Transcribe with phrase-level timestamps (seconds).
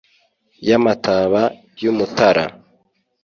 [0.67, 1.41] y'amataba
[1.81, 2.43] y'umutara